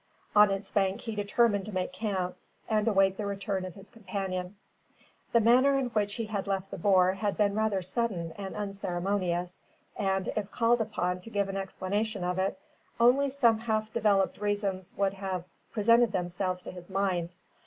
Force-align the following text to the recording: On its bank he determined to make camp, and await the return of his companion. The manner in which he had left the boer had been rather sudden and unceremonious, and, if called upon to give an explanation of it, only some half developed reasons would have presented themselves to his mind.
On 0.35 0.49
its 0.49 0.71
bank 0.71 1.01
he 1.01 1.13
determined 1.15 1.67
to 1.67 1.71
make 1.71 1.93
camp, 1.93 2.35
and 2.67 2.87
await 2.87 3.17
the 3.17 3.25
return 3.27 3.65
of 3.65 3.75
his 3.75 3.91
companion. 3.91 4.55
The 5.31 5.39
manner 5.39 5.77
in 5.77 5.89
which 5.89 6.15
he 6.15 6.25
had 6.25 6.47
left 6.47 6.71
the 6.71 6.79
boer 6.79 7.13
had 7.13 7.37
been 7.37 7.53
rather 7.53 7.83
sudden 7.83 8.33
and 8.35 8.55
unceremonious, 8.55 9.59
and, 9.95 10.29
if 10.35 10.49
called 10.49 10.81
upon 10.81 11.21
to 11.21 11.29
give 11.29 11.49
an 11.49 11.57
explanation 11.57 12.23
of 12.23 12.39
it, 12.39 12.57
only 12.99 13.29
some 13.29 13.59
half 13.59 13.93
developed 13.93 14.39
reasons 14.41 14.91
would 14.97 15.13
have 15.13 15.43
presented 15.71 16.13
themselves 16.13 16.63
to 16.63 16.71
his 16.71 16.89
mind. 16.89 17.29